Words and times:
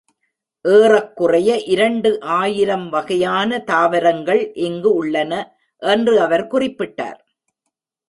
ஏறக்குறைய 0.65 1.57
இரண்டு 1.65 2.21
ஆயிரம் 2.21 2.89
வகையான 2.89 3.59
தாவரங்கள் 3.59 4.51
இங்கு 4.53 4.93
உள்ளன 4.93 5.33
என்று 5.81 6.19
அவர் 6.19 6.47
குறிப்பிட்டார். 6.47 7.19